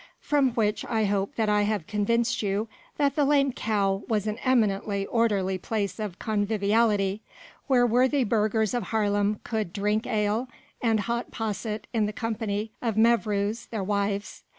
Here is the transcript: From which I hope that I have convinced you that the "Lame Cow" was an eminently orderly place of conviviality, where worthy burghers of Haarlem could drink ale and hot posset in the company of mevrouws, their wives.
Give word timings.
From 0.19 0.53
which 0.55 0.83
I 0.85 1.03
hope 1.03 1.35
that 1.35 1.47
I 1.47 1.61
have 1.61 1.85
convinced 1.85 2.41
you 2.41 2.67
that 2.97 3.15
the 3.15 3.23
"Lame 3.23 3.53
Cow" 3.53 4.01
was 4.07 4.25
an 4.25 4.39
eminently 4.39 5.05
orderly 5.05 5.59
place 5.59 5.99
of 5.99 6.17
conviviality, 6.17 7.21
where 7.67 7.85
worthy 7.85 8.23
burghers 8.23 8.73
of 8.73 8.85
Haarlem 8.85 9.41
could 9.43 9.71
drink 9.71 10.07
ale 10.07 10.47
and 10.81 11.01
hot 11.01 11.29
posset 11.29 11.85
in 11.93 12.07
the 12.07 12.13
company 12.13 12.71
of 12.81 12.95
mevrouws, 12.97 13.67
their 13.69 13.83
wives. 13.83 14.41